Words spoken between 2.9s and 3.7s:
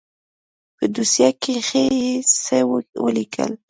وليکل.